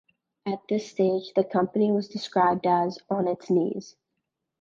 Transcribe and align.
At 0.47 0.61
this 0.67 0.89
stage, 0.89 1.31
the 1.35 1.43
company 1.43 1.91
was 1.91 2.07
described 2.07 2.65
as: 2.65 2.97
"on 3.07 3.27
its 3.27 3.51
knees". 3.51 3.95